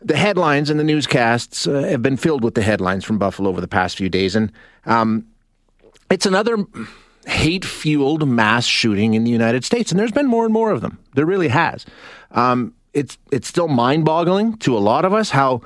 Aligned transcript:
the 0.00 0.16
headlines 0.16 0.70
and 0.70 0.78
the 0.78 0.84
newscasts 0.84 1.66
uh, 1.66 1.82
have 1.82 2.02
been 2.02 2.16
filled 2.16 2.44
with 2.44 2.54
the 2.54 2.62
headlines 2.62 3.04
from 3.04 3.18
Buffalo 3.18 3.48
over 3.50 3.60
the 3.60 3.68
past 3.68 3.96
few 3.96 4.08
days, 4.08 4.36
and 4.36 4.52
um, 4.86 5.26
it's 6.10 6.26
another 6.26 6.64
hate 7.26 7.64
fueled 7.64 8.26
mass 8.26 8.64
shooting 8.64 9.14
in 9.14 9.24
the 9.24 9.30
United 9.30 9.64
States, 9.64 9.90
and 9.90 9.98
there's 9.98 10.12
been 10.12 10.26
more 10.26 10.44
and 10.44 10.52
more 10.52 10.70
of 10.70 10.80
them. 10.80 10.98
There 11.14 11.26
really 11.26 11.48
has. 11.48 11.84
Um, 12.30 12.74
it's 12.94 13.18
it's 13.30 13.48
still 13.48 13.68
mind 13.68 14.04
boggling 14.04 14.56
to 14.58 14.76
a 14.76 14.80
lot 14.80 15.04
of 15.04 15.12
us 15.12 15.30
how 15.30 15.62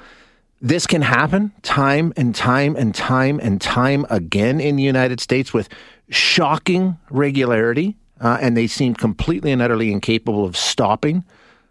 this 0.60 0.86
can 0.86 1.02
happen 1.02 1.52
time 1.62 2.12
and 2.16 2.34
time 2.34 2.76
and 2.76 2.94
time 2.94 3.40
and 3.40 3.60
time 3.60 4.06
again 4.10 4.60
in 4.60 4.76
the 4.76 4.82
United 4.82 5.20
States 5.20 5.52
with 5.52 5.68
shocking 6.08 6.96
regularity, 7.10 7.96
uh, 8.20 8.38
and 8.40 8.56
they 8.56 8.66
seem 8.66 8.94
completely 8.94 9.50
and 9.52 9.60
utterly 9.60 9.92
incapable 9.92 10.44
of 10.44 10.56
stopping 10.56 11.24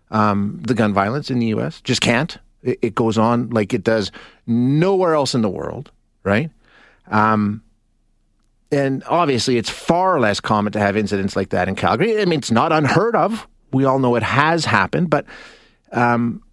um, 0.09 0.59
the 0.61 0.73
gun 0.73 0.93
violence 0.93 1.31
in 1.31 1.39
the 1.39 1.47
U.S. 1.47 1.81
Just 1.81 2.01
can't. 2.01 2.37
It, 2.63 2.93
goes 2.93 3.17
on 3.17 3.49
like 3.49 3.73
it 3.73 3.83
does 3.83 4.11
nowhere 4.45 5.15
else 5.15 5.33
in 5.33 5.41
the 5.41 5.49
world, 5.49 5.91
right? 6.23 6.51
Um, 7.09 7.63
and 8.71 9.03
obviously, 9.07 9.57
it's 9.57 9.69
far 9.69 10.19
less 10.19 10.39
common 10.39 10.71
to 10.73 10.79
have 10.79 10.95
incidents 10.95 11.35
like 11.35 11.49
that 11.49 11.67
in 11.67 11.75
Calgary. 11.75 12.21
I 12.21 12.25
mean, 12.25 12.39
it's 12.39 12.51
not 12.51 12.71
unheard 12.71 13.15
of. 13.15 13.47
We 13.73 13.85
all 13.85 13.99
know 13.99 14.15
it 14.15 14.23
has 14.23 14.63
happened, 14.63 15.09
but 15.09 15.25
um, 15.91 16.43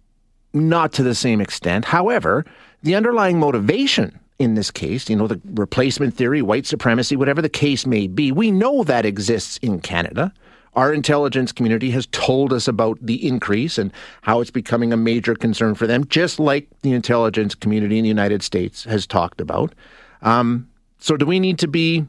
not 0.53 0.93
to 0.93 1.03
the 1.03 1.15
same 1.15 1.41
extent. 1.41 1.85
However, 1.85 2.45
the 2.81 2.95
underlying 2.95 3.39
motivation 3.39 4.19
in 4.39 4.55
this 4.55 4.71
case, 4.71 5.09
you 5.09 5.15
know, 5.17 5.27
the 5.27 5.39
replacement 5.53 6.15
theory, 6.15 6.41
white 6.41 6.65
supremacy, 6.65 7.17
whatever 7.17 7.41
the 7.41 7.49
case 7.49 7.85
may 7.85 8.07
be, 8.07 8.31
we 8.31 8.51
know 8.51 8.83
that 8.85 9.05
exists 9.05 9.57
in 9.57 9.81
Canada. 9.81 10.33
Our 10.79 10.93
intelligence 10.93 11.51
community 11.51 11.91
has 11.91 12.05
told 12.05 12.53
us 12.53 12.65
about 12.65 12.99
the 13.01 13.27
increase 13.27 13.77
and 13.77 13.91
how 14.21 14.39
it's 14.39 14.49
becoming 14.49 14.93
a 14.93 14.97
major 14.97 15.35
concern 15.35 15.75
for 15.75 15.85
them, 15.85 16.07
just 16.07 16.39
like 16.39 16.69
the 16.83 16.93
intelligence 16.93 17.53
community 17.53 17.97
in 17.97 18.03
the 18.03 18.07
United 18.07 18.41
States 18.43 18.85
has 18.85 19.05
talked 19.05 19.41
about. 19.41 19.75
Um, 20.21 20.69
so, 20.97 21.17
do 21.17 21.25
we 21.25 21.37
need 21.37 21.59
to 21.59 21.67
be 21.67 22.07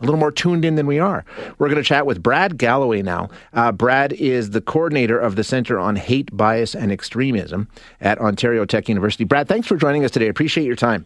a 0.00 0.04
little 0.04 0.20
more 0.20 0.30
tuned 0.30 0.64
in 0.64 0.76
than 0.76 0.86
we 0.86 1.00
are. 1.00 1.24
We're 1.58 1.66
going 1.66 1.82
to 1.82 1.88
chat 1.88 2.06
with 2.06 2.22
Brad 2.22 2.56
Galloway 2.56 3.02
now. 3.02 3.30
Uh, 3.52 3.72
Brad 3.72 4.12
is 4.12 4.50
the 4.50 4.60
coordinator 4.60 5.18
of 5.18 5.34
the 5.34 5.42
Center 5.42 5.76
on 5.76 5.96
Hate, 5.96 6.30
Bias, 6.36 6.76
and 6.76 6.92
Extremism 6.92 7.66
at 8.00 8.20
Ontario 8.20 8.64
Tech 8.64 8.88
University. 8.88 9.24
Brad, 9.24 9.48
thanks 9.48 9.66
for 9.66 9.76
joining 9.76 10.04
us 10.04 10.12
today. 10.12 10.26
I 10.26 10.28
appreciate 10.28 10.66
your 10.66 10.76
time. 10.76 11.04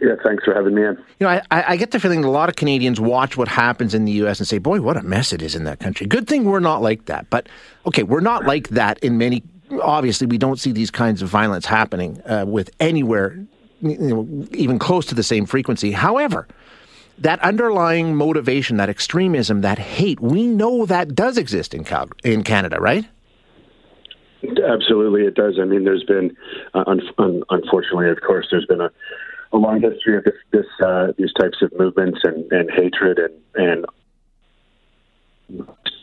Yeah, 0.00 0.14
thanks 0.24 0.44
for 0.44 0.54
having 0.54 0.74
me 0.74 0.84
in. 0.84 0.96
You 1.18 1.26
know, 1.26 1.28
I, 1.28 1.72
I 1.72 1.76
get 1.76 1.90
the 1.90 1.98
feeling 1.98 2.20
that 2.20 2.28
a 2.28 2.30
lot 2.30 2.48
of 2.50 2.56
Canadians 2.56 3.00
watch 3.00 3.36
what 3.36 3.48
happens 3.48 3.94
in 3.94 4.04
the 4.04 4.12
U.S. 4.12 4.38
and 4.38 4.46
say, 4.46 4.58
boy, 4.58 4.80
what 4.82 4.96
a 4.96 5.02
mess 5.02 5.32
it 5.32 5.40
is 5.40 5.54
in 5.54 5.64
that 5.64 5.80
country. 5.80 6.06
Good 6.06 6.28
thing 6.28 6.44
we're 6.44 6.60
not 6.60 6.82
like 6.82 7.06
that. 7.06 7.30
But, 7.30 7.48
okay, 7.86 8.02
we're 8.02 8.20
not 8.20 8.44
like 8.44 8.68
that 8.70 8.98
in 8.98 9.16
many. 9.16 9.42
Obviously, 9.82 10.26
we 10.26 10.36
don't 10.36 10.60
see 10.60 10.70
these 10.70 10.90
kinds 10.90 11.22
of 11.22 11.30
violence 11.30 11.64
happening 11.64 12.20
uh, 12.26 12.44
with 12.46 12.70
anywhere, 12.78 13.42
you 13.80 13.98
know, 13.98 14.46
even 14.52 14.78
close 14.78 15.06
to 15.06 15.14
the 15.14 15.22
same 15.22 15.46
frequency. 15.46 15.92
However, 15.92 16.46
that 17.18 17.40
underlying 17.40 18.14
motivation, 18.14 18.76
that 18.76 18.90
extremism, 18.90 19.62
that 19.62 19.78
hate, 19.78 20.20
we 20.20 20.46
know 20.46 20.84
that 20.84 21.14
does 21.14 21.38
exist 21.38 21.72
in, 21.72 21.84
Cal- 21.84 22.10
in 22.22 22.44
Canada, 22.44 22.78
right? 22.78 23.06
Absolutely, 24.44 25.22
it 25.22 25.34
does. 25.34 25.58
I 25.60 25.64
mean, 25.64 25.84
there's 25.84 26.04
been, 26.04 26.36
uh, 26.74 26.84
un- 26.86 27.00
un- 27.16 27.42
unfortunately, 27.48 28.10
of 28.10 28.20
course, 28.20 28.46
there's 28.50 28.66
been 28.66 28.82
a 28.82 28.90
a 29.52 29.56
long 29.56 29.80
history 29.80 30.16
of 30.16 30.24
this, 30.24 30.34
this 30.52 30.66
uh, 30.84 31.08
these 31.16 31.32
types 31.38 31.58
of 31.62 31.72
movements 31.78 32.20
and, 32.24 32.50
and 32.52 32.70
hatred 32.70 33.18
and, 33.18 33.34
and 33.54 33.86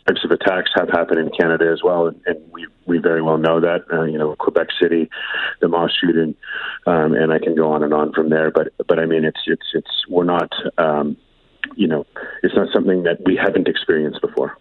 types 0.06 0.24
of 0.24 0.30
attacks 0.30 0.70
have 0.74 0.88
happened 0.88 1.20
in 1.20 1.30
Canada 1.30 1.70
as 1.72 1.82
well, 1.82 2.06
and, 2.06 2.20
and 2.26 2.38
we 2.52 2.66
we 2.86 2.98
very 2.98 3.22
well 3.22 3.38
know 3.38 3.60
that. 3.60 3.84
Uh, 3.92 4.02
you 4.02 4.18
know, 4.18 4.34
Quebec 4.36 4.68
City, 4.80 5.08
the 5.60 5.68
mosque 5.68 5.94
shooting, 6.00 6.34
um, 6.86 7.14
and 7.14 7.32
I 7.32 7.38
can 7.38 7.54
go 7.54 7.72
on 7.72 7.82
and 7.82 7.94
on 7.94 8.12
from 8.12 8.30
there. 8.30 8.50
But 8.50 8.72
but 8.86 8.98
I 8.98 9.06
mean, 9.06 9.24
it's 9.24 9.40
it's 9.46 9.66
it's 9.72 10.04
we're 10.08 10.24
not. 10.24 10.52
Um, 10.78 11.16
you 11.76 11.86
know, 11.86 12.06
it's 12.42 12.54
not 12.54 12.68
something 12.72 13.02
that 13.04 13.18
we 13.24 13.36
haven't 13.36 13.68
experienced 13.68 14.20
before. 14.20 14.56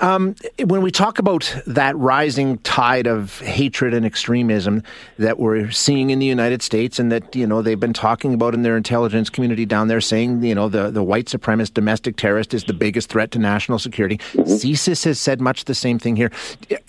Um, 0.00 0.34
when 0.64 0.82
we 0.82 0.90
talk 0.90 1.18
about 1.18 1.54
that 1.66 1.96
rising 1.96 2.58
tide 2.58 3.06
of 3.06 3.38
hatred 3.40 3.94
and 3.94 4.04
extremism 4.04 4.82
that 5.18 5.38
we're 5.38 5.70
seeing 5.70 6.10
in 6.10 6.18
the 6.18 6.26
United 6.26 6.62
States, 6.62 6.98
and 6.98 7.10
that 7.12 7.34
you 7.34 7.46
know 7.46 7.62
they've 7.62 7.78
been 7.78 7.92
talking 7.92 8.34
about 8.34 8.54
in 8.54 8.62
their 8.62 8.76
intelligence 8.76 9.30
community 9.30 9.64
down 9.64 9.88
there, 9.88 10.00
saying 10.00 10.42
you 10.42 10.54
know 10.54 10.68
the 10.68 10.90
the 10.90 11.02
white 11.02 11.26
supremacist 11.26 11.74
domestic 11.74 12.16
terrorist 12.16 12.54
is 12.54 12.64
the 12.64 12.74
biggest 12.74 13.08
threat 13.08 13.30
to 13.30 13.38
national 13.38 13.78
security. 13.78 14.18
mm 14.18 14.44
hmm 14.44 14.56
CSIS 14.66 15.04
has 15.04 15.20
said 15.20 15.40
much 15.40 15.66
the 15.66 15.74
same 15.74 15.98
thing 15.98 16.16
here. 16.16 16.30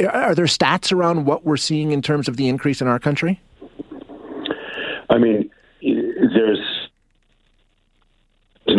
Are 0.09 0.33
there 0.33 0.45
stats 0.45 0.91
around 0.91 1.25
what 1.25 1.45
we're 1.45 1.57
seeing 1.57 1.91
in 1.91 2.01
terms 2.01 2.27
of 2.27 2.37
the 2.37 2.47
increase 2.47 2.81
in 2.81 2.87
our 2.87 2.97
country? 2.97 3.41
I 5.09 5.17
mean, 5.17 5.49
there's 5.81 6.59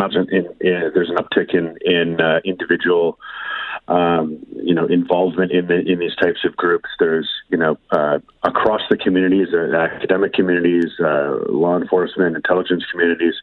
an, 0.01 0.27
in, 0.31 0.47
in, 0.61 0.91
there's 0.95 1.11
an 1.11 1.17
uptick 1.17 1.55
in 1.55 1.77
in 1.85 2.21
uh, 2.21 2.41
individual 2.45 3.19
um, 3.89 4.39
you 4.55 4.75
know, 4.75 4.87
involvement 4.87 5.51
in 5.51 5.67
the, 5.67 5.81
in 5.81 5.99
these 5.99 6.15
types 6.17 6.45
of 6.45 6.55
groups. 6.57 6.89
There's, 6.99 7.29
you 7.49 7.57
know, 7.57 7.79
uh, 7.91 8.19
across 8.43 8.83
the 8.91 8.99
communities, 8.99 9.49
uh, 9.55 9.75
academic 9.75 10.35
communities, 10.35 10.93
uh, 11.01 11.39
law 11.49 11.77
enforcement, 11.79 12.37
intelligence 12.37 12.85
communities, 12.91 13.35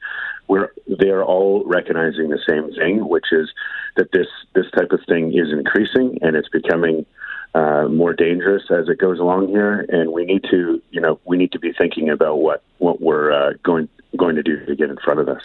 where 0.46 0.72
they 0.88 1.10
are 1.10 1.24
all 1.24 1.64
recognizing 1.66 2.30
the 2.30 2.40
same 2.48 2.72
thing, 2.76 3.10
which 3.10 3.26
is 3.32 3.50
that 3.96 4.12
this 4.12 4.28
this 4.54 4.70
type 4.78 4.92
of 4.92 5.00
thing 5.08 5.34
is 5.34 5.52
increasing 5.52 6.20
and 6.22 6.36
it's 6.36 6.50
becoming 6.50 7.06
uh, 7.56 7.88
more 7.88 8.14
dangerous 8.14 8.64
as 8.70 8.88
it 8.88 9.00
goes 9.00 9.18
along 9.18 9.48
here, 9.48 9.86
and 9.90 10.12
we 10.12 10.26
need 10.26 10.44
to, 10.52 10.80
you 10.92 11.02
know, 11.02 11.20
we 11.26 11.38
need 11.38 11.54
to 11.54 11.60
be 11.60 11.74
thinking 11.74 12.10
about 12.10 12.36
what 12.38 12.62
what 12.78 13.02
we're 13.02 13.32
uh, 13.32 13.54
going 13.64 13.90
going 14.26 14.36
to 14.36 14.44
do 14.44 14.66
to 14.66 14.76
get 14.76 14.90
in 14.90 14.98
front 14.98 15.20
of 15.20 15.28
this. 15.28 15.44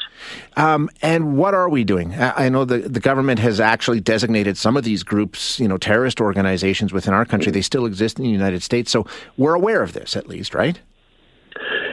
Um, 0.57 0.89
and 1.03 1.37
what 1.37 1.55
are 1.55 1.69
we 1.69 1.85
doing? 1.85 2.15
I 2.15 2.49
know 2.49 2.65
the, 2.65 2.79
the 2.79 3.01
government 3.01 3.39
has 3.41 3.61
actually 3.61 4.01
designated 4.01 4.57
some 4.57 4.77
of 4.77 4.85
these 4.85 5.03
groups, 5.03 5.61
you 5.61 5.69
know, 5.69 5.77
terrorist 5.77 6.21
organizations 6.21 6.93
within 6.93 7.13
our 7.13 7.25
country. 7.25 7.53
They 7.53 7.63
still 7.63 7.87
exist 7.87 8.19
in 8.19 8.25
the 8.25 8.31
United 8.31 8.63
States, 8.63 8.91
so 8.91 9.07
we're 9.37 9.55
aware 9.55 9.83
of 9.83 9.93
this 9.93 10.17
at 10.17 10.29
least, 10.29 10.55
right? 10.55 10.81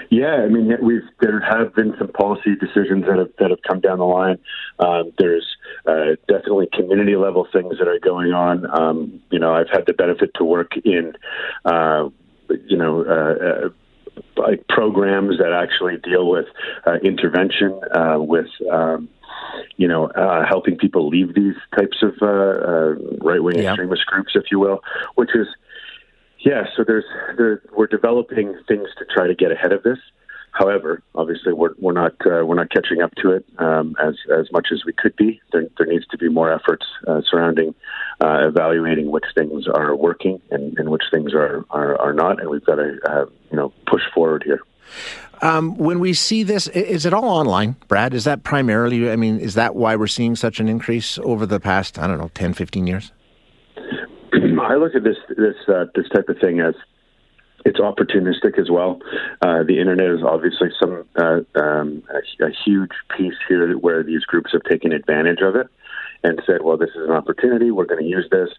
Yeah, 0.09 0.35
I 0.35 0.47
mean, 0.47 0.71
we've 0.81 1.01
there 1.19 1.41
have 1.41 1.75
been 1.75 1.93
some 1.99 2.07
policy 2.07 2.55
decisions 2.55 3.05
that 3.07 3.17
have 3.17 3.31
that 3.39 3.49
have 3.49 3.61
come 3.67 3.81
down 3.81 3.99
the 3.99 4.05
line. 4.05 4.39
Um, 4.79 5.11
there's 5.17 5.45
uh, 5.85 6.15
definitely 6.29 6.69
community 6.71 7.17
level 7.17 7.45
things 7.51 7.77
that 7.79 7.89
are 7.89 7.99
going 7.99 8.31
on. 8.31 8.65
Um, 8.71 9.21
you 9.31 9.39
know, 9.39 9.53
I've 9.53 9.69
had 9.69 9.85
the 9.85 9.91
benefit 9.91 10.31
to 10.35 10.45
work 10.45 10.71
in, 10.85 11.13
uh, 11.65 12.07
you 12.67 12.77
know. 12.77 13.03
Uh, 13.03 13.65
uh 13.65 13.69
like 14.37 14.67
programs 14.67 15.37
that 15.37 15.51
actually 15.51 15.97
deal 15.97 16.29
with 16.29 16.45
uh, 16.85 16.95
intervention, 17.03 17.79
uh, 17.93 18.17
with 18.19 18.47
um, 18.71 19.09
you 19.77 19.87
know, 19.87 20.07
uh, 20.07 20.45
helping 20.47 20.77
people 20.77 21.07
leave 21.07 21.33
these 21.35 21.55
types 21.75 21.97
of 22.01 22.13
uh, 22.21 22.25
uh, 22.25 22.95
right 23.21 23.41
wing 23.41 23.57
yeah. 23.59 23.71
extremist 23.71 24.05
groups, 24.05 24.31
if 24.35 24.45
you 24.51 24.59
will, 24.59 24.81
which 25.15 25.35
is 25.35 25.47
yeah. 26.39 26.65
So 26.75 26.83
there's 26.85 27.05
there, 27.37 27.61
we're 27.75 27.87
developing 27.87 28.57
things 28.67 28.87
to 28.97 29.05
try 29.13 29.27
to 29.27 29.35
get 29.35 29.51
ahead 29.51 29.71
of 29.71 29.83
this. 29.83 29.99
However, 30.51 31.03
obviously, 31.13 31.53
we're, 31.53 31.73
we're 31.77 31.93
not 31.93 32.13
uh, 32.25 32.45
we're 32.45 32.55
not 32.55 32.71
catching 32.71 33.01
up 33.01 33.13
to 33.21 33.31
it 33.31 33.45
um, 33.59 33.95
as 34.01 34.15
as 34.35 34.51
much 34.51 34.69
as 34.71 34.83
we 34.85 34.93
could 34.93 35.15
be. 35.15 35.39
There, 35.51 35.67
there 35.77 35.87
needs 35.87 36.07
to 36.07 36.17
be 36.17 36.29
more 36.29 36.51
efforts 36.51 36.85
uh, 37.07 37.21
surrounding 37.29 37.75
uh, 38.21 38.47
evaluating 38.47 39.11
which 39.11 39.25
things 39.35 39.67
are 39.67 39.95
working 39.95 40.41
and, 40.51 40.77
and 40.77 40.89
which 40.89 41.03
things 41.11 41.33
are, 41.33 41.63
are, 41.69 41.99
are 42.01 42.13
not, 42.13 42.39
and 42.39 42.49
we've 42.49 42.65
got 42.65 42.75
to 42.75 42.97
uh, 43.07 43.25
you 43.51 43.57
know 43.57 43.71
push 43.85 44.01
forward 44.13 44.43
here. 44.43 44.61
Um, 45.41 45.77
when 45.77 45.99
we 45.99 46.13
see 46.13 46.43
this, 46.43 46.67
is 46.67 47.05
it 47.05 47.13
all 47.13 47.25
online, 47.25 47.75
Brad? 47.87 48.13
Is 48.13 48.23
that 48.23 48.43
primarily, 48.43 49.11
I 49.11 49.15
mean, 49.15 49.39
is 49.39 49.53
that 49.53 49.75
why 49.75 49.95
we're 49.95 50.07
seeing 50.07 50.35
such 50.35 50.59
an 50.59 50.67
increase 50.67 51.19
over 51.19 51.45
the 51.45 51.59
past, 51.59 51.99
I 51.99 52.07
don't 52.07 52.17
know, 52.17 52.31
10, 52.33 52.53
15 52.53 52.87
years? 52.87 53.11
I 54.33 54.75
look 54.75 54.95
at 54.95 55.03
this 55.03 55.17
this 55.29 55.55
uh, 55.67 55.85
this 55.93 56.09
type 56.09 56.27
of 56.29 56.39
thing 56.39 56.59
as 56.59 56.73
it's 57.65 57.79
opportunistic 57.79 58.57
as 58.57 58.69
well. 58.69 58.99
Uh, 59.41 59.63
the 59.63 59.79
internet 59.79 60.09
is 60.09 60.23
obviously 60.23 60.69
some 60.79 61.05
uh, 61.15 61.39
um, 61.59 62.03
a, 62.09 62.45
a, 62.45 62.49
huge 62.65 62.91
piece 63.15 63.35
here 63.47 63.73
where 63.77 64.03
these 64.03 64.23
groups 64.23 64.51
have 64.53 64.63
taken 64.63 64.91
advantage 64.91 65.41
of 65.41 65.55
it 65.55 65.67
and 66.23 66.41
said, 66.45 66.63
"Well, 66.63 66.77
this 66.77 66.89
is 66.89 67.07
an 67.07 67.11
opportunity. 67.11 67.71
We're 67.71 67.85
going 67.85 68.03
to 68.03 68.09
use 68.09 68.27
this." 68.31 68.49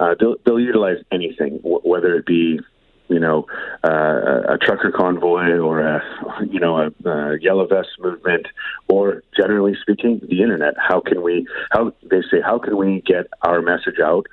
Uh, 0.00 0.14
they'll, 0.18 0.36
they'll 0.44 0.60
utilize 0.60 0.98
anything, 1.12 1.58
w- 1.58 1.80
whether 1.82 2.14
it 2.16 2.26
be 2.26 2.60
you 3.08 3.20
know, 3.20 3.46
uh, 3.84 4.54
a 4.54 4.58
trucker 4.58 4.90
convoy 4.90 5.58
or 5.58 5.80
a, 5.80 6.02
you 6.50 6.58
know, 6.58 6.78
a, 6.78 7.08
a 7.08 7.38
yellow 7.40 7.66
vest 7.66 7.90
movement, 7.98 8.46
or 8.88 9.22
generally 9.36 9.74
speaking, 9.80 10.20
the 10.28 10.42
internet. 10.42 10.74
How 10.78 11.00
can 11.00 11.22
we? 11.22 11.46
How 11.70 11.92
they 12.02 12.22
say? 12.30 12.40
How 12.42 12.58
can 12.58 12.76
we 12.76 13.02
get 13.06 13.26
our 13.42 13.60
message 13.60 14.00
out? 14.02 14.26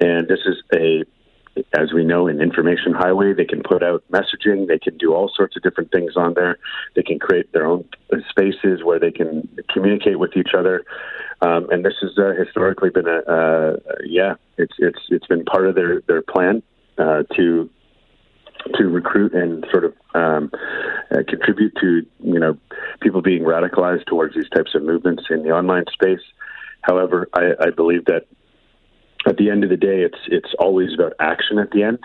And 0.00 0.28
this 0.28 0.40
is 0.46 0.56
a 0.74 1.04
as 1.72 1.92
we 1.92 2.04
know, 2.04 2.26
in 2.26 2.40
information 2.40 2.92
highway, 2.92 3.32
they 3.32 3.44
can 3.44 3.62
put 3.62 3.82
out 3.82 4.04
messaging. 4.12 4.68
They 4.68 4.78
can 4.78 4.96
do 4.98 5.14
all 5.14 5.30
sorts 5.34 5.56
of 5.56 5.62
different 5.62 5.90
things 5.90 6.12
on 6.16 6.34
there. 6.34 6.58
They 6.94 7.02
can 7.02 7.18
create 7.18 7.52
their 7.52 7.66
own 7.66 7.88
spaces 8.28 8.84
where 8.84 8.98
they 8.98 9.10
can 9.10 9.48
communicate 9.72 10.18
with 10.18 10.36
each 10.36 10.50
other. 10.56 10.84
Um, 11.42 11.68
and 11.70 11.84
this 11.84 11.94
has 12.00 12.12
uh, 12.18 12.32
historically 12.38 12.90
been 12.90 13.06
a 13.06 13.18
uh, 13.30 13.76
yeah, 14.04 14.34
it's 14.56 14.74
it's 14.78 15.00
it's 15.08 15.26
been 15.26 15.44
part 15.44 15.66
of 15.66 15.74
their 15.74 16.00
their 16.02 16.22
plan 16.22 16.62
uh, 16.98 17.24
to 17.36 17.68
to 18.74 18.84
recruit 18.88 19.34
and 19.34 19.64
sort 19.70 19.84
of 19.84 19.94
um, 20.14 20.50
uh, 21.10 21.22
contribute 21.28 21.74
to 21.80 22.06
you 22.20 22.38
know 22.38 22.56
people 23.00 23.22
being 23.22 23.42
radicalized 23.42 24.06
towards 24.06 24.34
these 24.34 24.48
types 24.48 24.74
of 24.74 24.82
movements 24.82 25.24
in 25.30 25.42
the 25.42 25.50
online 25.50 25.84
space. 25.92 26.24
However, 26.82 27.28
I, 27.34 27.52
I 27.60 27.70
believe 27.70 28.06
that 28.06 28.26
at 29.26 29.36
the 29.36 29.50
end 29.50 29.64
of 29.64 29.70
the 29.70 29.76
day, 29.76 30.02
it's 30.02 30.18
it's 30.28 30.54
always 30.58 30.94
about 30.94 31.12
action 31.20 31.58
at 31.58 31.70
the 31.70 31.82
end, 31.82 31.98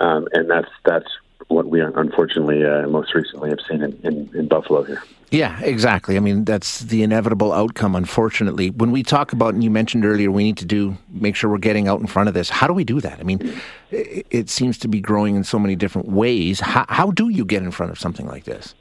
um, 0.00 0.28
and 0.32 0.48
that's 0.48 0.70
that's 0.84 1.08
what 1.48 1.68
we 1.68 1.80
unfortunately 1.80 2.64
uh, 2.64 2.88
most 2.88 3.14
recently 3.14 3.50
have 3.50 3.60
seen 3.68 3.82
in, 3.82 3.92
in, 4.02 4.30
in, 4.34 4.48
Buffalo 4.48 4.82
here. 4.82 5.02
Yeah, 5.30 5.60
exactly. 5.60 6.16
I 6.16 6.20
mean, 6.20 6.44
that's 6.44 6.80
the 6.80 7.02
inevitable 7.02 7.52
outcome, 7.52 7.94
unfortunately. 7.94 8.70
When 8.70 8.90
we 8.90 9.02
talk 9.02 9.32
about, 9.32 9.54
and 9.54 9.62
you 9.62 9.70
mentioned 9.70 10.04
earlier, 10.04 10.30
we 10.30 10.44
need 10.44 10.56
to 10.58 10.64
do, 10.64 10.96
make 11.10 11.36
sure 11.36 11.50
we're 11.50 11.58
getting 11.58 11.88
out 11.88 12.00
in 12.00 12.06
front 12.06 12.28
of 12.28 12.34
this. 12.34 12.48
How 12.48 12.66
do 12.66 12.72
we 12.72 12.84
do 12.84 13.00
that? 13.00 13.20
I 13.20 13.22
mean, 13.22 13.60
it, 13.90 14.26
it 14.30 14.50
seems 14.50 14.78
to 14.78 14.88
be 14.88 15.00
growing 15.00 15.36
in 15.36 15.44
so 15.44 15.58
many 15.58 15.76
different 15.76 16.08
ways. 16.08 16.60
How, 16.60 16.84
how 16.88 17.10
do 17.10 17.28
you 17.28 17.44
get 17.44 17.62
in 17.62 17.70
front 17.70 17.92
of 17.92 17.98
something 17.98 18.26
like 18.26 18.44
this? 18.44 18.74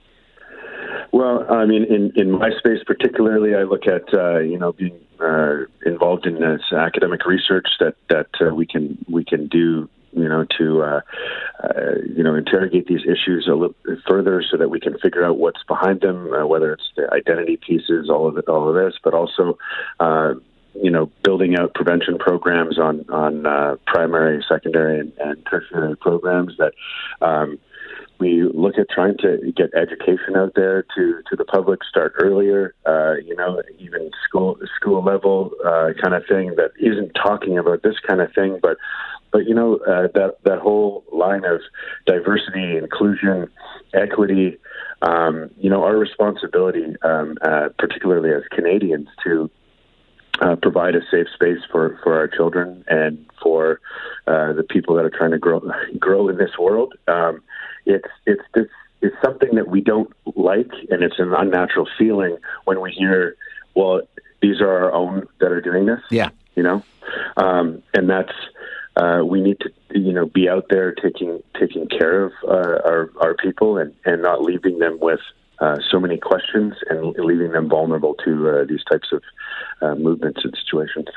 Well, 1.11 1.45
I 1.49 1.65
mean, 1.65 1.85
in, 1.85 2.11
in 2.15 2.31
my 2.31 2.49
space 2.57 2.83
particularly, 2.85 3.55
I 3.55 3.63
look 3.63 3.87
at 3.87 4.13
uh, 4.13 4.39
you 4.39 4.57
know 4.57 4.73
being 4.73 4.99
uh, 5.19 5.59
involved 5.85 6.25
in 6.25 6.41
this 6.41 6.61
academic 6.73 7.25
research 7.25 7.67
that 7.79 7.95
that 8.09 8.27
uh, 8.41 8.53
we 8.53 8.65
can 8.65 8.97
we 9.09 9.23
can 9.23 9.47
do 9.47 9.89
you 10.15 10.27
know 10.27 10.45
to 10.57 10.81
uh, 10.81 11.01
uh, 11.63 11.95
you 12.15 12.23
know 12.23 12.35
interrogate 12.35 12.87
these 12.87 13.01
issues 13.01 13.47
a 13.47 13.53
little 13.53 13.75
further 14.07 14.43
so 14.49 14.57
that 14.57 14.69
we 14.69 14.79
can 14.79 14.97
figure 14.99 15.25
out 15.25 15.37
what's 15.37 15.63
behind 15.63 16.01
them, 16.01 16.33
uh, 16.33 16.45
whether 16.45 16.73
it's 16.73 16.89
the 16.95 17.11
identity 17.13 17.57
pieces, 17.57 18.09
all 18.09 18.27
of 18.27 18.37
it, 18.37 18.47
all 18.47 18.69
of 18.69 18.75
this, 18.75 18.99
but 19.03 19.13
also. 19.13 19.57
Uh, 19.99 20.33
you 20.81 20.91
know, 20.91 21.09
building 21.23 21.57
out 21.57 21.73
prevention 21.73 22.17
programs 22.17 22.77
on 22.77 23.05
on 23.09 23.45
uh, 23.45 23.77
primary, 23.87 24.43
secondary, 24.45 24.99
and, 24.99 25.13
and 25.21 25.45
tertiary 25.49 25.95
programs 25.95 26.51
that 26.57 26.73
um, 27.21 27.57
we 28.19 28.43
look 28.43 28.77
at 28.77 28.89
trying 28.89 29.17
to 29.17 29.51
get 29.55 29.73
education 29.73 30.35
out 30.35 30.53
there 30.55 30.83
to, 30.95 31.21
to 31.29 31.35
the 31.35 31.43
public, 31.45 31.83
start 31.83 32.13
earlier, 32.17 32.73
uh, 32.85 33.15
you 33.15 33.35
know, 33.35 33.61
even 33.79 34.09
school 34.27 34.57
school 34.75 35.03
level 35.03 35.51
uh, 35.65 35.89
kind 36.01 36.15
of 36.15 36.23
thing 36.27 36.55
that 36.55 36.71
isn't 36.79 37.11
talking 37.13 37.57
about 37.57 37.83
this 37.83 37.95
kind 38.07 38.21
of 38.21 38.31
thing, 38.33 38.59
but 38.61 38.77
but 39.35 39.45
you 39.47 39.53
know 39.53 39.75
uh, 39.85 40.07
that 40.13 40.37
that 40.45 40.59
whole 40.59 41.03
line 41.11 41.43
of 41.43 41.59
diversity, 42.05 42.77
inclusion, 42.77 43.49
equity, 43.93 44.57
um, 45.01 45.49
you 45.57 45.69
know, 45.69 45.83
our 45.83 45.97
responsibility, 45.97 46.95
um, 47.01 47.37
uh, 47.41 47.67
particularly 47.77 48.31
as 48.31 48.43
Canadians, 48.49 49.09
to 49.25 49.51
uh, 50.39 50.55
provide 50.55 50.95
a 50.95 51.01
safe 51.11 51.27
space 51.33 51.59
for, 51.69 51.99
for 52.01 52.15
our 52.17 52.29
children 52.29 52.85
and 52.87 53.25
for 53.43 53.81
uh, 54.25 54.53
the 54.53 54.63
people 54.63 54.95
that 54.95 55.03
are 55.03 55.09
trying 55.09 55.31
to 55.31 55.37
grow 55.37 55.59
grow 55.99 56.29
in 56.29 56.37
this 56.37 56.57
world. 56.57 56.93
Um, 57.09 57.43
it's 57.85 58.07
it's 58.25 58.43
this 58.53 58.67
it's 59.01 59.17
something 59.21 59.55
that 59.55 59.67
we 59.67 59.81
don't 59.81 60.13
like, 60.37 60.71
and 60.89 61.03
it's 61.03 61.19
an 61.19 61.33
unnatural 61.33 61.89
feeling 61.97 62.37
when 62.63 62.79
we 62.79 62.93
hear, 62.93 63.35
well, 63.75 63.99
these 64.41 64.61
are 64.61 64.71
our 64.71 64.93
own 64.93 65.27
that 65.41 65.51
are 65.51 65.59
doing 65.59 65.87
this. 65.87 65.99
Yeah, 66.09 66.29
you 66.55 66.63
know, 66.63 66.83
um, 67.35 67.83
and 67.93 68.09
that's 68.09 68.31
uh, 68.95 69.21
we 69.25 69.41
need 69.41 69.59
to 69.59 69.99
you 69.99 70.13
know 70.13 70.25
be 70.25 70.49
out 70.49 70.65
there 70.69 70.93
taking 70.93 71.41
taking 71.59 71.87
care 71.87 72.25
of 72.25 72.31
uh, 72.47 72.79
our 72.85 73.11
our 73.21 73.35
people 73.35 73.77
and 73.77 73.93
and 74.05 74.21
not 74.21 74.41
leaving 74.41 74.79
them 74.79 74.97
with 74.99 75.19
uh, 75.59 75.77
so 75.89 75.99
many 75.99 76.17
questions 76.17 76.73
and 76.89 77.15
leaving 77.17 77.51
them 77.51 77.69
vulnerable 77.69 78.13
to 78.15 78.49
uh, 78.49 78.65
these 78.67 78.83
types 78.91 79.07
of 79.13 79.23
uh, 79.81 79.95
movements 79.95 80.41
and 80.43 80.53
situations. 80.65 81.07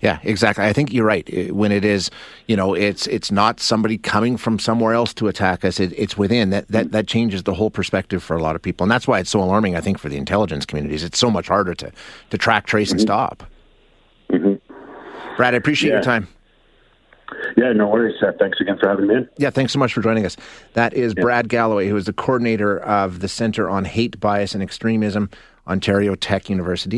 Yeah, 0.00 0.20
exactly. 0.22 0.64
I 0.64 0.72
think 0.72 0.92
you're 0.92 1.04
right. 1.04 1.52
When 1.52 1.72
it 1.72 1.84
is, 1.84 2.10
you 2.46 2.56
know, 2.56 2.74
it's 2.74 3.06
it's 3.08 3.32
not 3.32 3.60
somebody 3.60 3.98
coming 3.98 4.36
from 4.36 4.58
somewhere 4.58 4.94
else 4.94 5.12
to 5.14 5.26
attack 5.26 5.64
us. 5.64 5.80
It, 5.80 5.92
it's 5.96 6.16
within 6.16 6.50
that, 6.50 6.68
that 6.68 6.92
that 6.92 7.06
changes 7.08 7.42
the 7.42 7.54
whole 7.54 7.70
perspective 7.70 8.22
for 8.22 8.36
a 8.36 8.42
lot 8.42 8.54
of 8.54 8.62
people, 8.62 8.84
and 8.84 8.90
that's 8.90 9.08
why 9.08 9.18
it's 9.18 9.30
so 9.30 9.40
alarming. 9.40 9.74
I 9.74 9.80
think 9.80 9.98
for 9.98 10.08
the 10.08 10.16
intelligence 10.16 10.64
communities, 10.64 11.02
it's 11.02 11.18
so 11.18 11.30
much 11.30 11.48
harder 11.48 11.74
to 11.74 11.92
to 12.30 12.38
track, 12.38 12.66
trace, 12.66 12.88
mm-hmm. 12.88 12.94
and 12.94 13.00
stop. 13.00 13.44
Mm-hmm. 14.30 15.34
Brad, 15.36 15.54
I 15.54 15.56
appreciate 15.56 15.90
yeah. 15.90 15.96
your 15.96 16.04
time. 16.04 16.28
Yeah, 17.58 17.72
no 17.72 17.88
worries, 17.88 18.14
Seth. 18.20 18.38
Thanks 18.38 18.60
again 18.60 18.78
for 18.78 18.88
having 18.88 19.08
me 19.08 19.16
in. 19.16 19.28
Yeah, 19.36 19.50
thanks 19.50 19.72
so 19.72 19.80
much 19.80 19.92
for 19.92 20.00
joining 20.00 20.24
us. 20.24 20.36
That 20.74 20.94
is 20.94 21.12
yeah. 21.16 21.22
Brad 21.22 21.48
Galloway, 21.48 21.88
who 21.88 21.96
is 21.96 22.04
the 22.04 22.12
coordinator 22.12 22.78
of 22.78 23.18
the 23.18 23.26
Center 23.26 23.68
on 23.68 23.84
Hate, 23.84 24.20
Bias, 24.20 24.54
and 24.54 24.62
Extremism, 24.62 25.28
Ontario 25.66 26.14
Tech 26.14 26.48
University. 26.48 26.96